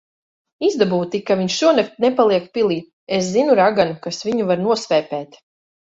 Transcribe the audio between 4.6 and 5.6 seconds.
nosvēpēt.